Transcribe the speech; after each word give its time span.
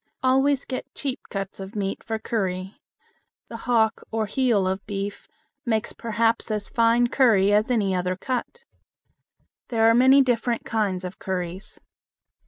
Always 0.23 0.65
get 0.65 0.91
cheap 0.95 1.19
cuts 1.29 1.59
of 1.59 1.75
meat 1.75 2.03
for 2.03 2.17
curry. 2.17 2.81
The 3.49 3.57
hock 3.69 4.01
or 4.09 4.25
heel 4.25 4.67
of 4.67 4.83
beef 4.87 5.27
makes 5.63 5.93
perhaps 5.93 6.49
as 6.49 6.69
fine 6.69 7.05
curry 7.05 7.53
as 7.53 7.69
any 7.69 7.93
other 7.93 8.15
cut. 8.15 8.63
There 9.67 9.87
are 9.87 9.93
many 9.93 10.23
different 10.23 10.65
kinds 10.65 11.05
of 11.05 11.19
curries. 11.19 11.79